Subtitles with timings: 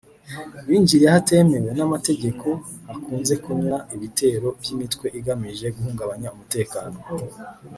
[0.67, 2.47] binjiriye ahatemewe n’amategeko
[2.87, 6.97] hakunze kunyura ibitero by’imitwe igamije guhungabanya umutekano